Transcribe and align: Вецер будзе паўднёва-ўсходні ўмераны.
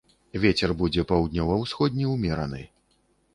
Вецер 0.45 0.71
будзе 0.79 1.03
паўднёва-ўсходні 1.11 2.09
ўмераны. 2.15 2.65